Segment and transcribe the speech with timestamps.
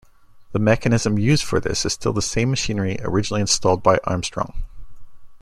[0.51, 4.63] The mechanism used for this is still the same machinery originally installed by Armstrong.